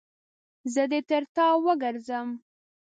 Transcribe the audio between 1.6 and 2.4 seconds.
وګرځم.